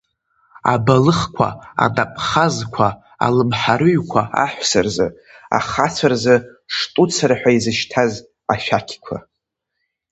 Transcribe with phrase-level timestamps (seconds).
[0.73, 1.47] Абалыхқәа,
[1.85, 2.87] анапхазқәа,
[3.25, 5.07] алымҳарыҩқәа аҳәса рзы,
[5.57, 6.35] ахацәа рзы
[6.75, 8.13] штуцер ҳәа изышьҭаз
[8.53, 9.17] ашәақьқәа.